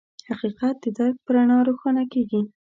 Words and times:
حقیقت 0.29 0.75
د 0.83 0.85
درک 0.97 1.17
په 1.25 1.31
رڼا 1.35 1.57
روښانه 1.67 2.03
کېږي. 2.13 2.41